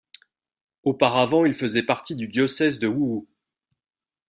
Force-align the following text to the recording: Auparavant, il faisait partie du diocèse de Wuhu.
Auparavant, 0.81 1.45
il 1.45 1.53
faisait 1.53 1.83
partie 1.83 2.15
du 2.15 2.27
diocèse 2.27 2.79
de 2.79 2.87
Wuhu. 2.87 3.27